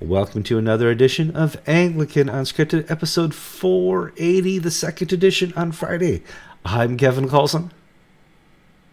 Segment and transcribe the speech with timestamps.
[0.00, 6.24] Welcome to another edition of Anglican Unscripted, episode 480, the second edition on Friday.
[6.64, 7.70] I'm Kevin Kallsen.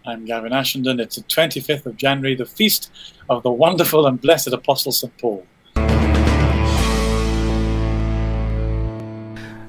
[0.06, 1.02] I'm Gavin Ashenden.
[1.02, 2.92] It's the 25th of January, the feast
[3.32, 5.18] of the wonderful and blessed Apostle St.
[5.18, 5.44] Paul.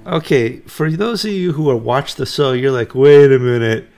[0.07, 3.89] Okay, for those of you who are watch the show, you're like, wait a minute.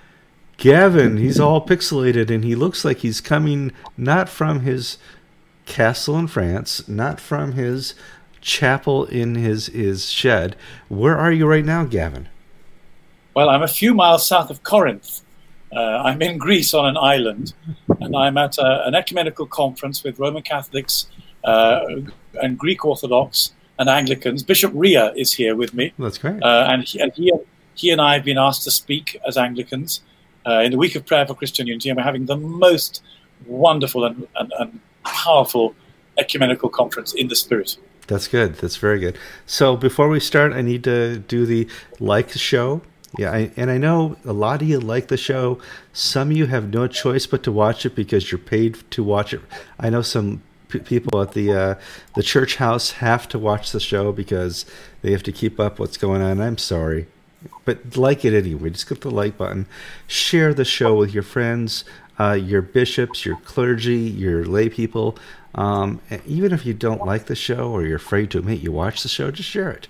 [0.57, 4.99] Gavin, he's all pixelated and he looks like he's coming not from his
[5.67, 7.95] castle in France, not from his
[8.41, 10.57] chapel in his, his shed.
[10.89, 12.29] Where are you right now, Gavin?
[13.35, 15.23] Well, I'm a few miles south of Corinth.
[15.75, 17.53] Uh, I'm in Greece on an island,
[18.01, 21.09] and I'm at a, an ecumenical conference with Roman Catholics
[21.43, 21.81] uh,
[22.35, 24.45] and Greek Orthodox and Anglicans.
[24.45, 25.93] Bishop Ria is here with me.
[25.99, 26.41] That's great.
[26.43, 27.33] Uh, and, he, and he,
[27.75, 30.03] he, and I have been asked to speak as Anglicans
[30.47, 33.03] uh, in the week of prayer for Christian unity, and we're having the most
[33.47, 35.75] wonderful and, and, and powerful
[36.19, 37.77] ecumenical conference in the spirit.
[38.07, 38.57] That's good.
[38.57, 39.19] That's very good.
[39.47, 41.69] So before we start, I need to do the
[42.01, 42.83] like show.
[43.17, 45.61] Yeah, I, and I know a lot of you like the show.
[45.93, 49.33] Some of you have no choice but to watch it because you're paid to watch
[49.33, 49.41] it.
[49.79, 51.75] I know some p- people at the uh,
[52.17, 54.67] the church house have to watch the show because
[55.03, 56.41] they have to keep up what's going on.
[56.41, 57.07] I'm sorry,
[57.65, 58.71] but like it anyway.
[58.71, 59.67] Just click the like button.
[60.09, 61.85] Share the show with your friends,
[62.19, 65.17] uh, your bishops, your clergy, your lay people.
[65.55, 69.03] Um, even if you don't like the show or you're afraid to admit you watch
[69.03, 69.89] the show, just share it.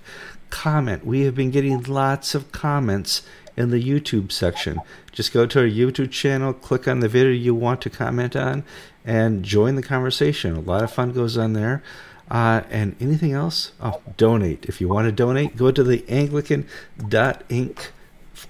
[0.51, 1.05] Comment.
[1.05, 3.23] We have been getting lots of comments
[3.57, 4.81] in the YouTube section.
[5.13, 8.65] Just go to our YouTube channel, click on the video you want to comment on,
[9.05, 10.57] and join the conversation.
[10.57, 11.83] A lot of fun goes on there.
[12.31, 13.73] Uh, and anything else?
[13.81, 14.65] Oh, donate.
[14.65, 17.93] If you want to donate, go to the Anglican.ink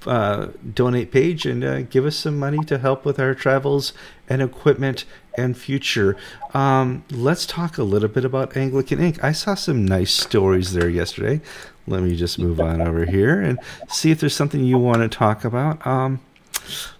[0.07, 3.93] uh, donate page and uh, give us some money to help with our travels
[4.29, 5.05] and equipment
[5.37, 6.17] and future.
[6.53, 9.23] Um, let's talk a little bit about Anglican Ink.
[9.23, 11.41] I saw some nice stories there yesterday.
[11.87, 13.59] Let me just move on over here and
[13.89, 15.87] see if there's something you want to talk about.
[15.87, 16.21] Um,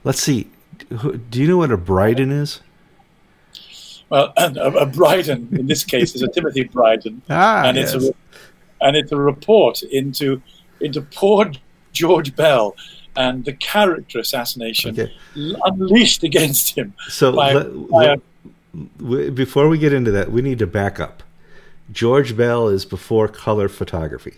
[0.03, 0.51] let's see.
[0.89, 2.61] Do you know what a Briden is?
[4.11, 7.95] Well, a, a Briden in this case is a Timothy Briden, ah, and yes.
[7.95, 8.15] it's a
[8.81, 10.43] and it's a report into
[10.81, 11.51] into poor
[11.95, 12.77] George Bell
[13.17, 15.13] and the character assassination Okay.
[15.65, 16.93] unleashed against him.
[17.09, 21.23] So by- let- by a- before we get into that, we need to back up.
[21.93, 24.35] George Bell is before color photography.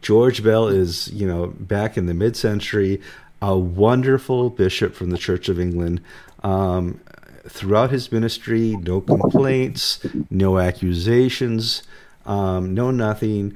[0.00, 3.00] George Bell is, you know, back in the mid-century,
[3.42, 6.00] a wonderful bishop from the Church of England.
[6.42, 7.00] Um,
[7.46, 9.98] throughout his ministry, no complaints,
[10.30, 11.82] no accusations,
[12.24, 13.52] um, no nothing,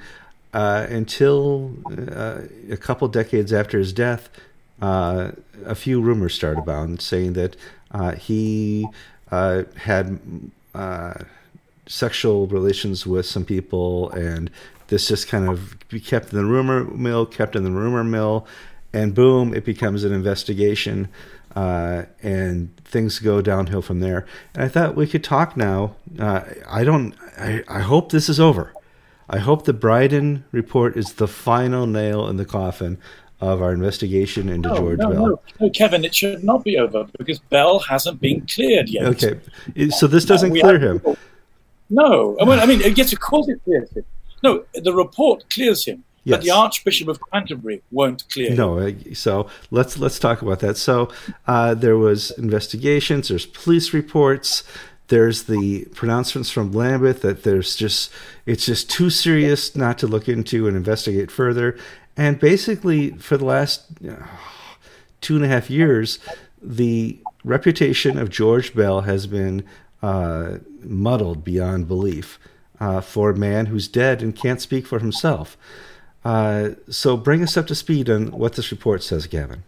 [0.53, 1.75] uh, until
[2.11, 4.29] uh, a couple decades after his death.
[4.81, 5.33] Uh,
[5.67, 7.57] a few rumors started about saying that
[7.91, 8.87] uh, he
[9.31, 10.21] uh, had
[10.75, 11.15] uh,
[11.87, 14.51] sexual relations with some people, and
[14.89, 18.47] this just kind of kept in the rumor mill, kept in the rumor mill,
[18.93, 21.09] and boom, it becomes an investigation,
[21.57, 24.27] uh, and things go downhill from there.
[24.55, 25.97] And I thought we could talk now.
[26.19, 27.15] Uh, I don't.
[27.37, 28.73] I, I hope this is over.
[29.31, 32.99] I hope the Briden report is the final nail in the coffin
[33.41, 35.27] of our investigation into no, George no, Bell.
[35.29, 39.05] no, no, Kevin, it should not be over because Bell hasn't been cleared yet.
[39.05, 39.39] Okay,
[39.91, 41.03] so this doesn't clear him.
[41.91, 44.05] No, I mean, I mean, yes, of course it clears him.
[44.43, 48.57] No, the report clears him, but the Archbishop of Canterbury won't clear him.
[48.57, 50.77] No, uh, so let's let's talk about that.
[50.77, 51.11] So
[51.47, 53.29] uh, there was investigations.
[53.29, 54.65] There's police reports.
[55.09, 58.11] There's the pronouncements from Lambeth that there's just
[58.47, 61.79] it's just too serious not to look into and investigate further.
[62.17, 64.27] And basically, for the last uh,
[65.21, 66.19] two and a half years,
[66.61, 69.65] the reputation of George Bell has been
[70.03, 72.39] uh, muddled beyond belief
[72.81, 75.57] uh, for a man who's dead and can't speak for himself.
[76.25, 79.63] Uh, so bring us up to speed on what this report says, Gavin.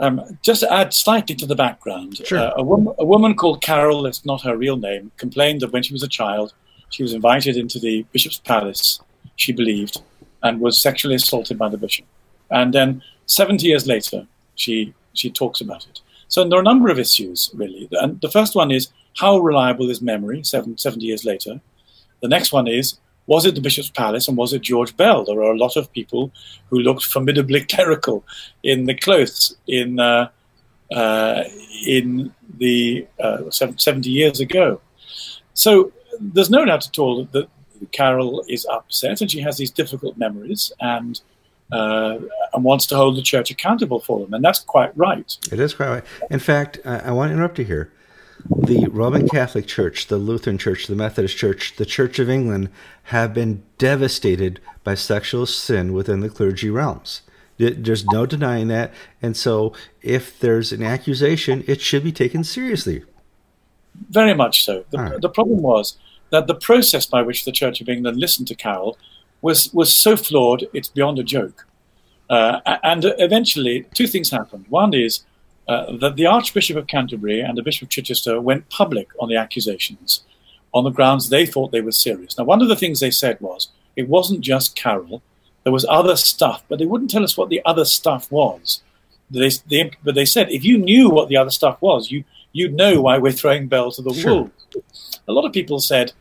[0.00, 2.38] Um, just to add slightly to the background, Sure.
[2.38, 5.82] uh, a, woman, a woman called Carol, that's not her real name, complained that when
[5.82, 6.52] she was a child,
[6.90, 9.00] she was invited into the bishop's palace,
[9.36, 10.00] she believed,
[10.42, 12.06] and was sexually assaulted by the bishop.
[12.50, 16.00] And then 70 years later, she, she talks about it.
[16.28, 17.88] So there are a number of issues, really.
[17.92, 21.60] And the first one is how reliable is memory seven, 70 years later?
[22.20, 25.24] The next one is was it the bishop's palace and was it George Bell?
[25.24, 26.30] There are a lot of people
[26.70, 28.24] who looked formidably clerical
[28.62, 30.28] in the clothes in uh,
[30.92, 31.44] uh,
[31.86, 34.80] in the uh, 70 years ago.
[35.54, 37.48] So there's no doubt at all that
[37.92, 41.20] Carol is upset and she has these difficult memories and
[41.72, 42.18] uh,
[42.52, 45.36] and wants to hold the church accountable for them, and that's quite right.
[45.50, 46.04] It is quite right.
[46.30, 47.90] In fact, I, I want to interrupt you here.
[48.48, 52.68] The Roman Catholic Church, the Lutheran Church, the Methodist Church, the Church of England
[53.04, 57.22] have been devastated by sexual sin within the clergy realms.
[57.56, 58.92] There's no denying that.
[59.22, 59.72] And so,
[60.02, 63.04] if there's an accusation, it should be taken seriously.
[64.10, 64.84] Very much so.
[64.90, 65.20] The, right.
[65.20, 65.96] the problem was
[66.30, 68.98] that the process by which the Church of England listened to Carol
[69.40, 71.66] was, was so flawed, it's beyond a joke.
[72.28, 74.64] Uh, and eventually, two things happened.
[74.68, 75.24] One is
[75.68, 79.36] uh, that the Archbishop of Canterbury and the Bishop of Chichester went public on the
[79.36, 80.22] accusations
[80.74, 82.36] on the grounds they thought they were serious.
[82.36, 85.22] Now, one of the things they said was it wasn't just Carol,
[85.62, 88.82] there was other stuff, but they wouldn't tell us what the other stuff was.
[89.30, 92.74] They, they, but they said if you knew what the other stuff was, you, you'd
[92.74, 94.50] know why we're throwing Bell to the sure.
[94.74, 95.20] wolves.
[95.26, 96.12] A lot of people said,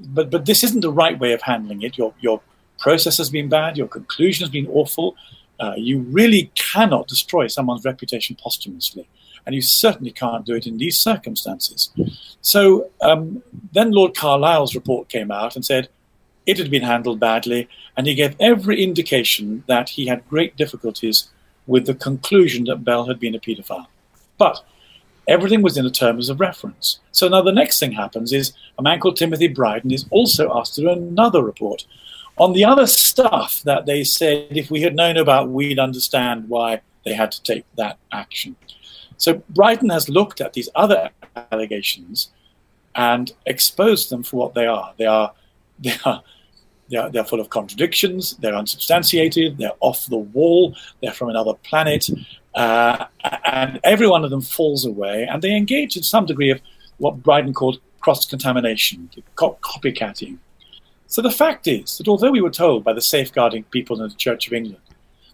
[0.00, 1.98] but, but this isn't the right way of handling it.
[1.98, 2.40] Your, your
[2.78, 5.16] process has been bad, your conclusion has been awful.
[5.60, 9.08] Uh, you really cannot destroy someone's reputation posthumously
[9.48, 11.90] and you certainly can't do it in these circumstances.
[12.42, 15.88] So um, then Lord Carlile's report came out and said
[16.44, 17.66] it had been handled badly,
[17.96, 21.30] and he gave every indication that he had great difficulties
[21.66, 23.86] with the conclusion that Bell had been a paedophile.
[24.36, 24.62] But
[25.26, 27.00] everything was in the terms of reference.
[27.12, 30.74] So now the next thing happens is a man called Timothy Briden is also asked
[30.74, 31.86] to do another report
[32.38, 36.80] on the other stuff that they said if we had known about, we'd understand why
[37.04, 38.56] they had to take that action.
[39.16, 41.10] So Briden has looked at these other
[41.52, 42.30] allegations
[42.94, 44.94] and exposed them for what they are.
[44.96, 45.32] They are,
[45.78, 46.22] they are,
[46.90, 48.36] they are, they're full of contradictions.
[48.36, 49.58] They're unsubstantiated.
[49.58, 50.74] They're off the wall.
[51.02, 52.08] They're from another planet,
[52.54, 53.06] uh,
[53.44, 55.26] and every one of them falls away.
[55.30, 56.60] And they engage in some degree of
[56.96, 60.38] what Briden called cross contamination, copycatting.
[61.08, 64.14] So the fact is that although we were told by the safeguarding people in the
[64.14, 64.82] Church of England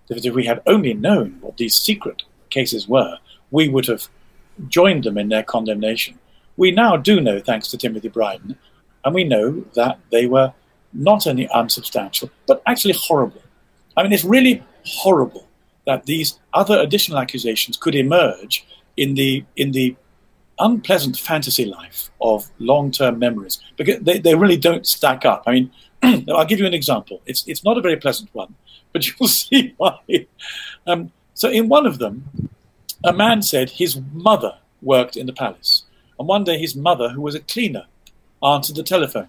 [0.07, 3.19] that if we had only known what these secret cases were,
[3.51, 4.09] we would have
[4.69, 6.19] joined them in their condemnation.
[6.57, 8.57] We now do know, thanks to Timothy Briden,
[9.05, 10.53] and we know that they were
[10.93, 13.43] not only unsubstantial, but actually horrible.
[13.97, 15.49] I mean, it's really horrible
[15.87, 18.65] that these other additional accusations could emerge
[18.97, 19.97] in the in the
[20.59, 25.43] unpleasant fantasy life of long-term memories because they, they really don't stack up.
[25.47, 25.71] I mean,
[26.31, 27.21] I'll give you an example.
[27.27, 28.55] It's it's not a very pleasant one,
[28.93, 29.99] but you'll see why.
[30.87, 32.51] Um, so in one of them,
[33.05, 35.85] a man said his mother worked in the palace,
[36.19, 37.87] and one day his mother, who was a cleaner,
[38.43, 39.29] answered the telephone.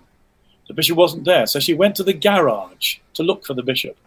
[0.67, 3.97] The bishop wasn't there, so she went to the garage to look for the bishop.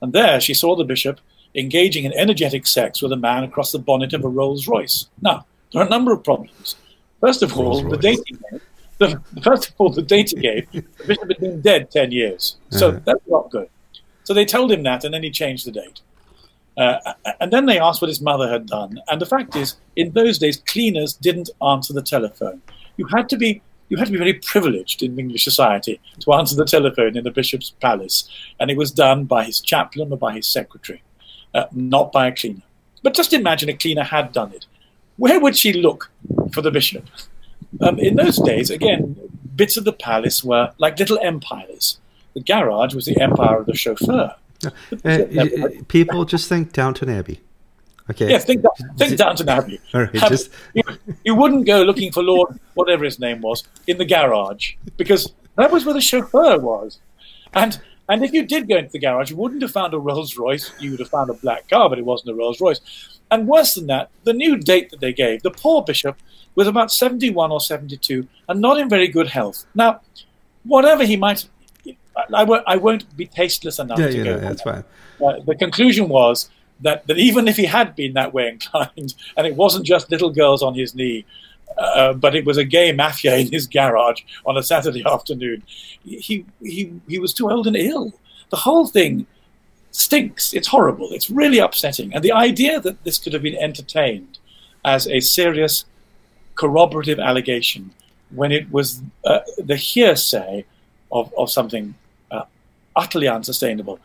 [0.00, 1.20] And there she saw the bishop
[1.54, 5.08] engaging in energetic sex with a man across the bonnet of a Rolls Royce.
[5.20, 6.76] Now, there are a number of problems.
[7.20, 8.38] First of all, the dating
[8.98, 12.56] the, first of all, the date he gave, the bishop had been dead 10 years.
[12.70, 13.00] So uh-huh.
[13.04, 13.68] that's not good.
[14.24, 16.00] So they told him that, and then he changed the date.
[16.76, 19.00] Uh, and then they asked what his mother had done.
[19.08, 22.62] And the fact is, in those days, cleaners didn't answer the telephone.
[22.96, 26.54] You had to be you had to be very privileged in English society to answer
[26.54, 28.28] the telephone in the bishop's palace,
[28.60, 31.02] and it was done by his chaplain or by his secretary,
[31.54, 32.60] uh, not by a cleaner.
[33.02, 34.66] But just imagine a cleaner had done it.
[35.18, 36.10] Where would she look
[36.52, 37.06] for the bishop?
[37.80, 39.16] Um, in those days, again,
[39.54, 41.98] bits of the palace were like little empires.
[42.34, 44.34] The garage was the empire of the chauffeur.
[45.04, 47.40] Uh, people just think Downton Abbey.
[48.10, 48.30] Okay.
[48.30, 48.64] Yeah, think,
[48.96, 49.80] think Downton Abbey.
[49.92, 50.50] Right, just...
[50.72, 50.82] you,
[51.24, 55.70] you, wouldn't go looking for Lord, whatever his name was, in the garage because that
[55.70, 57.00] was where the chauffeur was.
[57.52, 57.78] And
[58.08, 60.72] and if you did go into the garage, you wouldn't have found a Rolls Royce.
[60.80, 62.80] You would have found a black car, but it wasn't a Rolls Royce.
[63.30, 66.16] And worse than that, the new date that they gave, the poor bishop
[66.54, 69.66] was about 71 or 72 and not in very good health.
[69.74, 70.00] Now,
[70.64, 71.46] whatever he might
[72.34, 74.34] I won't, I won't be tasteless enough yeah, to yeah, go.
[74.34, 74.84] No, that's fine.
[75.24, 76.50] Uh, the conclusion was
[76.80, 80.30] that, that even if he had been that way inclined, and it wasn't just little
[80.30, 81.24] girls on his knee,
[81.76, 85.62] uh, but it was a gay mafia in his garage on a Saturday afternoon,
[86.04, 88.12] he, he, he was too old and ill.
[88.50, 89.26] The whole thing
[89.90, 90.54] stinks.
[90.54, 91.12] It's horrible.
[91.12, 92.14] It's really upsetting.
[92.14, 94.38] And the idea that this could have been entertained
[94.84, 95.84] as a serious
[96.54, 97.92] corroborative allegation
[98.30, 100.64] when it was uh, the hearsay
[101.12, 101.94] of, of something
[102.98, 104.00] utterly unsustainable,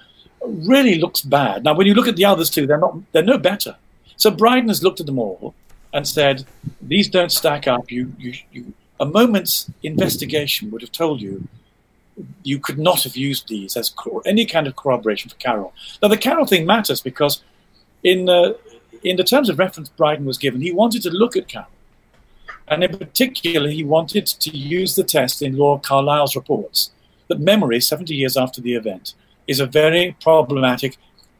[0.45, 1.63] really looks bad.
[1.63, 3.75] Now, when you look at the others too, they're not they're no better.
[4.15, 5.53] So Briden has looked at them all
[5.93, 6.45] and said,
[6.81, 7.91] these don't stack up.
[7.91, 11.47] You, you, you, a moment's investigation would have told you
[12.43, 13.93] you could not have used these as
[14.25, 15.73] any kind of corroboration for Carol.
[16.01, 17.41] Now, the Carol thing matters because
[18.03, 18.53] in uh,
[19.03, 21.67] in the terms of reference Briden was given, he wanted to look at Carol,
[22.67, 26.91] And in particular, he wanted to use the test in Lord Carlile's reports
[27.27, 29.13] that memory, 70 years after the event,
[29.47, 30.97] is a very problematic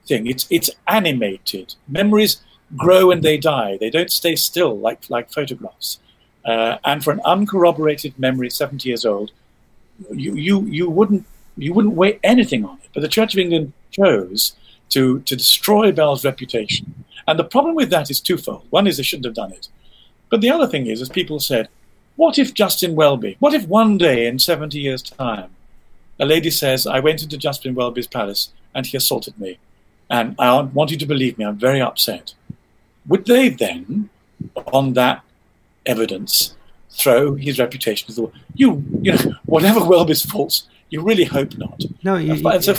[0.07, 0.27] thing.
[0.27, 1.75] It's, it's animated.
[1.88, 2.41] Memories
[2.77, 3.77] grow and they die.
[3.77, 5.99] They don't stay still like, like photographs.
[6.45, 9.31] Uh, and for an uncorroborated memory, 70 years old,
[10.11, 11.25] you, you, you, wouldn't,
[11.57, 12.89] you wouldn't weigh anything on it.
[12.93, 14.53] But the Church of England chose
[14.89, 17.05] to, to destroy Bell's reputation.
[17.27, 18.65] And the problem with that is twofold.
[18.69, 19.69] One is they shouldn't have done it.
[20.29, 21.69] But the other thing is, as people said,
[22.15, 25.49] what if Justin Welby, what if one day in 70 years' time,
[26.19, 29.57] a lady says, I went into Justin Welby's palace and he assaulted me,
[30.09, 32.33] and I want you to believe me, I'm very upset.
[33.07, 34.10] Would they then,
[34.67, 35.24] on that
[35.86, 36.55] evidence,
[36.89, 38.33] throw his reputation to the wall?
[38.55, 41.83] You, you know, whatever Welby's faults, you really hope not.
[42.03, 42.74] No, you, so,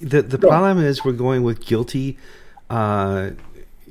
[0.00, 2.18] the the problem is we're going with guilty,
[2.70, 3.30] uh,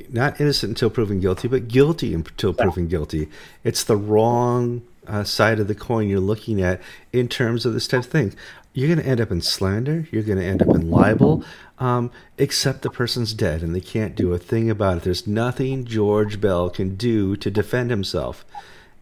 [0.10, 3.30] not innocent until proven guilty, but guilty until proven guilty.
[3.64, 6.82] It's the wrong uh, side of the coin you're looking at
[7.12, 8.34] in terms of this type of thing.
[8.74, 10.08] You're going to end up in slander.
[10.12, 11.44] You're going to end up in libel,
[11.78, 15.04] um, except the person's dead and they can't do a thing about it.
[15.04, 18.46] There's nothing George Bell can do to defend himself,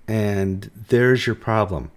[0.07, 1.91] and there's your problem.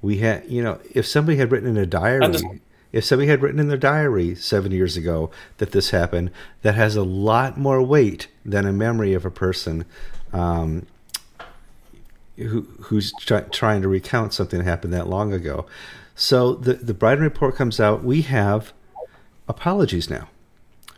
[0.00, 2.60] We had, you know, if somebody had written in a diary
[2.92, 6.30] if somebody had written in their diary seven years ago that this happened,
[6.62, 9.84] that has a lot more weight than a memory of a person
[10.32, 10.86] um,
[12.38, 15.66] who, who's try, trying to recount something that happened that long ago.
[16.14, 18.02] So the the Briden report comes out.
[18.02, 18.72] We have
[19.48, 20.28] apologies now.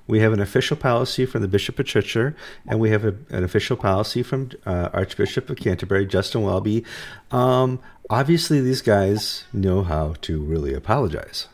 [0.06, 2.34] We have an official policy from the Bishop of Chichester,
[2.66, 6.84] and we have a, an official policy from uh, Archbishop of Canterbury, Justin Welby.
[7.30, 7.78] Um,
[8.08, 11.46] obviously, these guys know how to really apologize.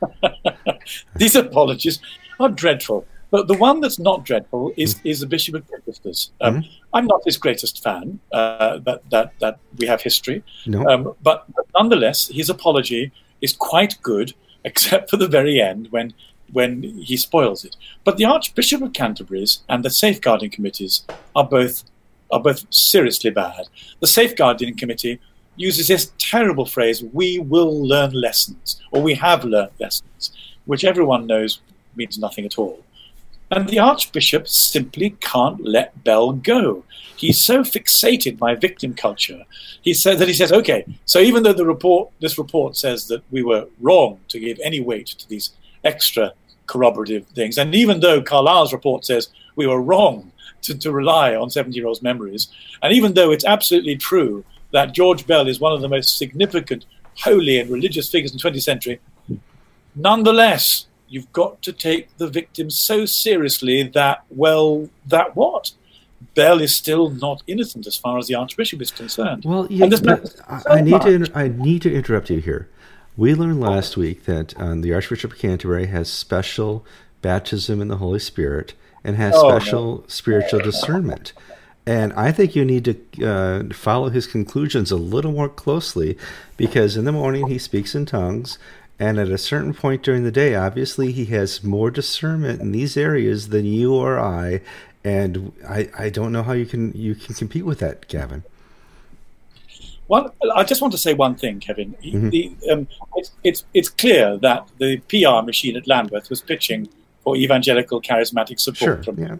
[1.16, 1.98] These apologies
[2.38, 3.04] are dreadful.
[3.30, 5.00] But the one that's not dreadful is, mm.
[5.04, 6.30] is the Bishop of Chichester's.
[6.40, 6.68] Um, mm.
[6.94, 10.42] I'm not his greatest fan, uh, that, that, that we have history.
[10.66, 10.86] No.
[10.86, 16.14] Um, but, but nonetheless, his apology is quite good, except for the very end when,
[16.52, 17.76] when he spoils it.
[18.04, 21.04] But the Archbishop of Canterbury's and the safeguarding committees
[21.36, 21.84] are both,
[22.30, 23.68] are both seriously bad.
[24.00, 25.20] The safeguarding committee
[25.56, 30.32] uses this terrible phrase, we will learn lessons, or we have learned lessons,
[30.66, 31.60] which everyone knows
[31.96, 32.82] means nothing at all.
[33.50, 36.84] And the Archbishop simply can't let Bell go.
[37.16, 39.44] He's so fixated by victim culture.
[39.82, 43.22] He said that he says, okay, so even though the report, this report says that
[43.30, 45.52] we were wrong to give any weight to these
[45.82, 46.32] extra
[46.66, 50.30] corroborative things, and even though Carlile's report says we were wrong
[50.62, 52.48] to, to rely on 70 year olds' memories,
[52.82, 56.84] and even though it's absolutely true that George Bell is one of the most significant
[57.16, 59.00] holy and religious figures in the 20th century,
[59.96, 65.72] nonetheless, you've got to take the victim so seriously that, well, that what?
[66.34, 69.44] Bell is still not innocent as far as the Archbishop is concerned.
[69.44, 72.68] Well, yeah, so I, I need to I need to interrupt you here.
[73.16, 76.84] We learned last week that um, the Archbishop of Canterbury has special
[77.22, 80.04] baptism in the Holy Spirit and has oh, special no.
[80.06, 81.32] spiritual discernment.
[81.88, 86.18] And I think you need to uh, follow his conclusions a little more closely
[86.58, 88.58] because in the morning he speaks in tongues.
[89.00, 92.96] And at a certain point during the day, obviously, he has more discernment in these
[92.96, 94.60] areas than you or I.
[95.04, 98.42] And I, I don't know how you can you can compete with that, Gavin.
[100.08, 101.94] Well, I just want to say one thing, Kevin.
[102.02, 102.30] Mm-hmm.
[102.30, 106.88] The, um, it's, it's, it's clear that the PR machine at Lambeth was pitching
[107.22, 109.36] for evangelical charismatic support sure, from yeah.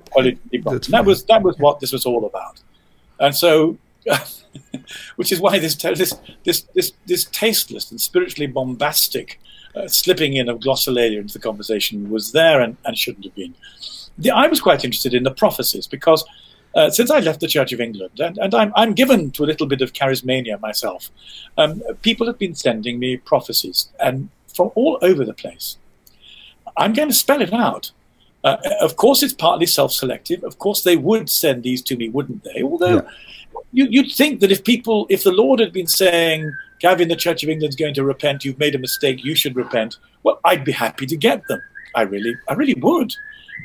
[0.88, 2.60] That was that was what this was all about,
[3.18, 3.78] and so,
[5.16, 9.40] which is why this this this this, this tasteless and spiritually bombastic
[9.76, 13.54] uh, slipping in of glossolalia into the conversation was there and, and shouldn't have been.
[14.18, 16.25] The, I was quite interested in the prophecies because.
[16.75, 19.46] Uh, since I left the Church of England, and, and I'm, I'm, given to a
[19.46, 21.10] little bit of charismania myself,
[21.56, 25.78] um, people have been sending me prophecies, and from all over the place.
[26.76, 27.90] I'm going to spell it out.
[28.44, 30.44] Uh, of course, it's partly self-selective.
[30.44, 32.62] Of course, they would send these to me, wouldn't they?
[32.62, 33.10] Although yeah.
[33.72, 37.42] You, would think that if people, if the Lord had been saying, "Gavin, the Church
[37.42, 38.44] of England's going to repent.
[38.44, 39.25] You've made a mistake.
[39.25, 41.60] You should repent." Well, I'd be happy to get them.
[41.94, 43.14] I really, I really would.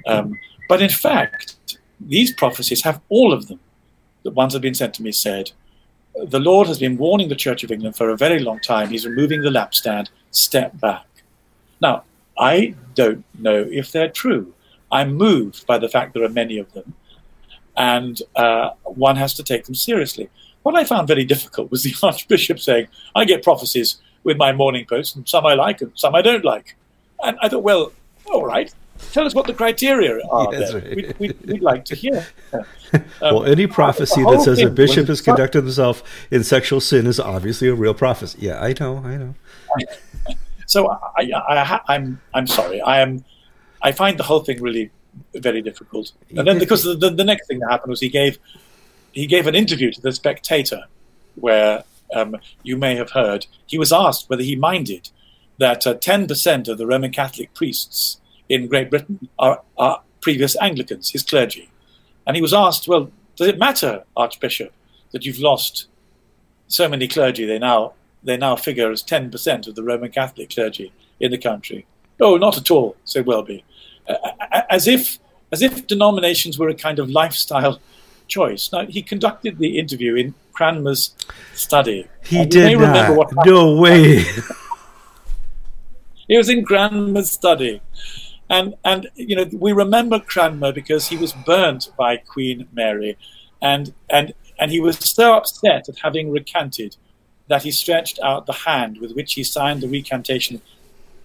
[0.08, 1.58] Um, but in fact,
[2.00, 3.60] these prophecies have all of them.
[4.24, 5.52] The ones that have been sent to me said,
[6.26, 8.90] "The Lord has been warning the Church of England for a very long time.
[8.90, 10.10] He's removing the lampstand.
[10.32, 11.06] Step back."
[11.82, 12.04] Now,
[12.38, 14.54] I don't know if they're true.
[14.92, 16.94] I'm moved by the fact there are many of them,
[17.76, 20.30] and uh, one has to take them seriously.
[20.64, 24.86] What I found very difficult was the Archbishop saying, I get prophecies with my morning
[24.86, 26.76] post, and some I like and some I don't like.
[27.24, 27.92] And I thought, well,
[28.26, 28.74] all right,
[29.12, 30.54] tell us what the criteria are.
[30.54, 30.96] Yes, right.
[30.96, 32.26] we'd, we'd, we'd, like to hear.
[33.24, 37.20] Um, well, any prophecy that says a bishop has conducted himself in sexual sin is
[37.20, 38.38] obviously a real prophecy.
[38.42, 39.36] Yeah, I know, I know.
[40.68, 42.82] So I, I, I'm I'm sorry.
[42.82, 43.26] I am.
[43.82, 44.92] I find the whole thing really
[45.36, 46.12] very difficult.
[46.36, 48.38] And then because the, the, the next thing that happened was he gave
[49.12, 50.84] he gave an interview to the Spectator,
[51.36, 51.84] where
[52.16, 55.10] um, you may have heard he was asked whether he minded
[55.60, 61.12] that uh, 10% of the Roman Catholic priests in Great Britain are, are previous Anglicans,
[61.12, 61.70] his clergy.
[62.26, 64.74] And he was asked, well, does it matter, Archbishop,
[65.12, 65.88] that you've lost
[66.68, 67.46] so many clergy?
[67.46, 67.94] They now
[68.24, 71.86] they now figure as 10% of the Roman Catholic clergy in the country.
[72.22, 73.66] Oh, not at all, said Welby,
[74.70, 75.20] as if
[75.52, 77.80] as if denominations were a kind of lifestyle
[78.28, 78.72] choice.
[78.72, 81.16] Now he conducted the interview in Cranmer's
[81.54, 82.08] study.
[82.24, 83.46] He did not.
[83.46, 84.20] no way.
[86.28, 87.82] he was in Cranmer's study,
[88.50, 93.18] and and you know we remember Cranmer because he was burnt by Queen Mary,
[93.62, 96.96] and and and he was so upset at having recanted
[97.48, 100.62] that he stretched out the hand with which he signed the recantation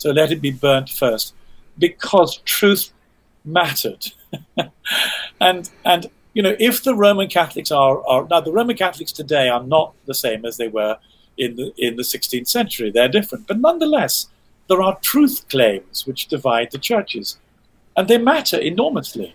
[0.01, 1.35] to let it be burnt first,
[1.79, 2.93] because truth
[3.45, 4.07] mattered,
[5.41, 9.49] and and you know if the Roman Catholics are are now the Roman Catholics today
[9.49, 10.99] are not the same as they were
[11.37, 12.91] in the in the 16th century.
[12.91, 14.29] They're different, but nonetheless
[14.69, 17.39] there are truth claims which divide the churches,
[17.97, 19.35] and they matter enormously.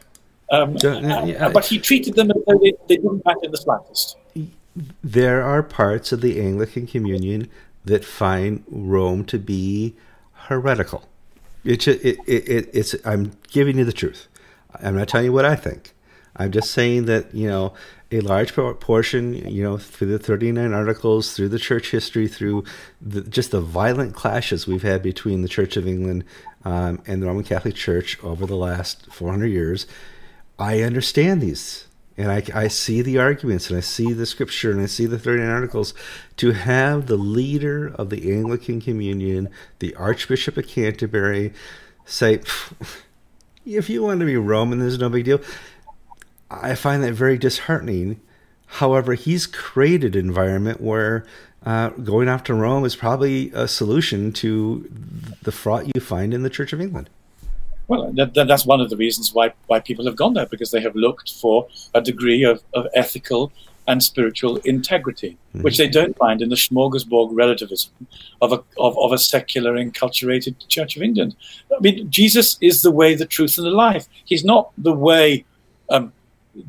[0.51, 4.17] Um, yeah, but he treated them as though they, they didn't matter in the slightest.
[5.03, 7.49] There are parts of the Anglican Communion
[7.85, 9.95] that find Rome to be
[10.47, 11.07] heretical.
[11.63, 14.27] It's it, it, it, it's I'm giving you the truth.
[14.81, 15.93] I'm not telling you what I think.
[16.35, 17.73] I'm just saying that you know
[18.13, 22.63] a large portion, you know, through the 39 articles, through the church history, through
[23.01, 26.23] the, just the violent clashes we've had between the Church of England
[26.63, 29.87] um, and the Roman Catholic Church over the last 400 years,
[30.59, 31.87] I understand these.
[32.17, 35.17] And I, I see the arguments and I see the scripture and I see the
[35.17, 35.93] 39 articles.
[36.37, 41.53] To have the leader of the Anglican Communion, the Archbishop of Canterbury,
[42.05, 42.41] say,
[43.65, 45.41] if you want to be Roman, there's no big deal
[46.61, 48.21] I find that very disheartening.
[48.67, 51.25] However, he's created an environment where
[51.65, 54.89] uh, going after Rome is probably a solution to
[55.43, 57.09] the fraught you find in the Church of England.
[57.93, 60.81] Well, that, that's one of the reasons why, why people have gone there, because they
[60.81, 63.51] have looked for a degree of, of ethical
[63.87, 65.61] and spiritual integrity, mm-hmm.
[65.63, 67.91] which they don't find in the smorgasbord relativism
[68.41, 71.35] of a, of, of a secular, enculturated Church of England.
[71.75, 74.07] I mean, Jesus is the way, the truth, and the life.
[74.25, 75.45] He's not the way
[75.89, 76.13] um,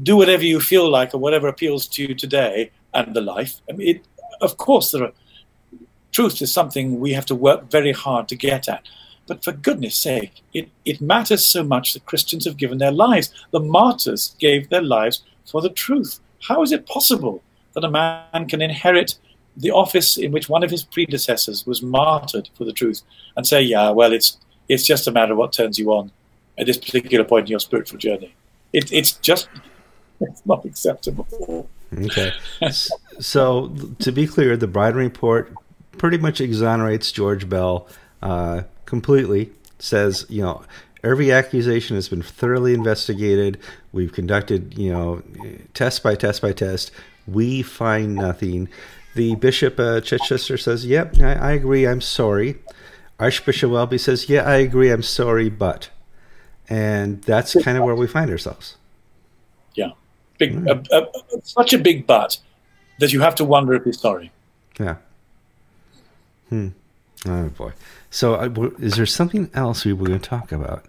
[0.02, 3.60] do whatever you feel like or whatever appeals to you today and the life.
[3.68, 4.04] I mean, it,
[4.40, 5.12] of course, there are,
[6.10, 8.82] truth is something we have to work very hard to get at.
[9.26, 13.30] But for goodness sake, it, it matters so much that Christians have given their lives.
[13.52, 16.20] The martyrs gave their lives for the truth.
[16.42, 19.16] How is it possible that a man can inherit
[19.56, 23.02] the office in which one of his predecessors was martyred for the truth
[23.36, 26.10] and say, yeah, well, it's, it's just a matter of what turns you on
[26.58, 28.34] at this particular point in your spiritual journey?
[28.72, 29.48] It, it's just
[30.20, 31.68] it's not acceptable.
[31.96, 32.32] Okay.
[33.20, 35.52] so to be clear, the Briden report
[35.98, 37.86] pretty much exonerates George Bell
[38.22, 38.62] uh,
[38.94, 39.50] completely.
[39.78, 40.62] Says you know
[41.02, 43.58] every accusation has been thoroughly investigated.
[43.92, 45.22] We've conducted you know
[45.74, 46.92] test by test by test.
[47.26, 48.68] We find nothing.
[49.14, 51.86] The Bishop uh, Chichester says, "Yep, I, I agree.
[51.86, 52.56] I'm sorry."
[53.18, 54.90] Archbishop Welby says, "Yeah, I agree.
[54.90, 55.90] I'm sorry, but,"
[56.68, 58.76] and that's kind of where we find ourselves.
[59.74, 59.90] Yeah.
[60.38, 60.66] Big, mm.
[60.68, 61.06] a, a,
[61.42, 62.38] such a big but
[62.98, 64.32] that you have to wonder if he's sorry.
[64.78, 64.96] Yeah.
[66.48, 66.68] Hmm.
[67.26, 67.72] Oh boy.
[68.10, 70.84] So, uh, is there something else we were going to talk about?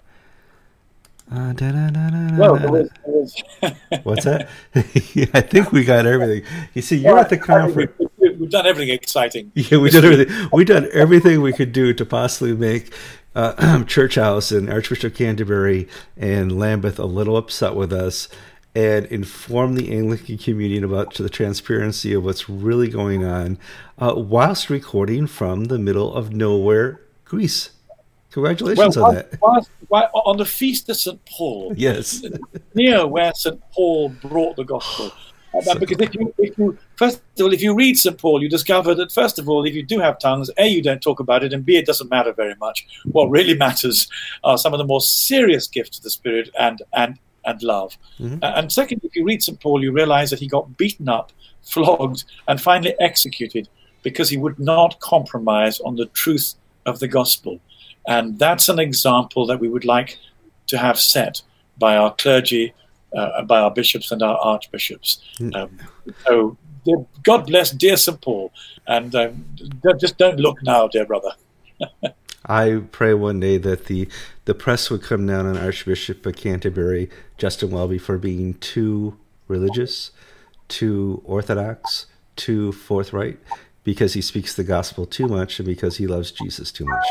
[1.32, 2.10] Uh, da, da, da,
[4.04, 4.48] What's that?
[4.76, 6.44] I think we got everything.
[6.76, 7.92] You see, you're well, at the conference.
[8.20, 9.52] We've done everything exciting.
[9.56, 10.50] Yeah, we've done everything.
[10.54, 12.94] We've done everything we could do to possibly make
[13.34, 18.30] uh, Church House and Archbishop Canterbury and Lambeth a little upset with us
[18.76, 23.58] and inform the Anglican community about the transparency of what's really going on,
[23.98, 27.72] uh, whilst recording from the middle of nowhere, Greece.
[28.32, 29.42] Congratulations well, on that.
[29.42, 31.24] Whilst, whilst, on the feast of St.
[31.26, 31.74] Paul.
[31.78, 32.22] Yes.
[32.74, 33.62] near where St.
[33.72, 35.12] Paul brought the gospel.
[35.62, 38.18] So, because if you, if you, first of all, if you read St.
[38.18, 41.02] Paul, you discover that, first of all, if you do have tongues, A, you don't
[41.02, 42.86] talk about it, and B, it doesn't matter very much.
[43.06, 44.10] What really matters
[44.44, 47.98] are some of the more serious gifts of the Spirit and, and and love.
[48.20, 48.40] Mm-hmm.
[48.42, 49.60] and second, if you read St.
[49.60, 51.32] Paul, you realize that he got beaten up,
[51.64, 53.68] flogged, and finally executed
[54.04, 56.56] because he would not compromise on the truth
[56.86, 57.60] of the gospel.
[58.08, 60.20] And that's an example that we would like
[60.68, 61.42] to have set
[61.78, 62.74] by our clergy,
[63.16, 65.24] uh, by our bishops and our archbishops.
[65.40, 65.56] Mm.
[65.56, 65.80] Um,
[66.26, 66.58] so,
[67.24, 68.22] God bless dear St.
[68.22, 68.52] Paul.
[68.88, 69.46] And um,
[70.00, 71.32] just don't look now, dear brother.
[72.48, 74.08] I pray one day that the
[74.46, 80.12] the press would come down on Archbishop of Canterbury, Justin Welby, for being too religious,
[80.68, 82.06] too orthodox,
[82.36, 83.40] too forthright,
[83.84, 87.06] because he speaks the gospel too much and because he loves Jesus too much.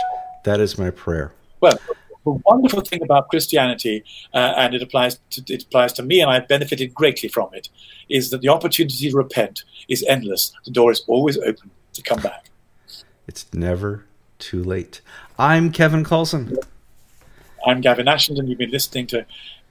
[0.44, 1.32] That is my prayer.
[1.60, 1.78] Well,
[2.24, 6.30] the wonderful thing about Christianity, uh, and it applies to it applies to me, and
[6.30, 7.68] I've benefited greatly from it,
[8.08, 10.52] is that the opportunity to repent is endless.
[10.64, 12.50] The door is always open to come back.
[13.26, 14.04] It's never
[14.44, 15.00] too late.
[15.38, 16.54] I'm Kevin Kallsen.
[17.66, 19.24] I'm Gavin Ashenden, and you've been listening to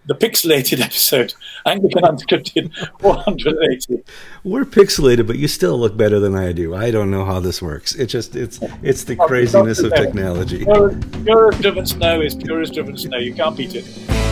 [0.07, 4.03] the pixelated episode, Anglican Unscripted 480.
[4.43, 6.73] We're pixelated, but you still look better than I do.
[6.73, 7.93] I don't know how this works.
[7.93, 10.65] It just it's it's the craziness of technology.
[10.65, 13.19] Pure, pure as driven snow is pure as driven snow.
[13.19, 14.22] You can't beat it.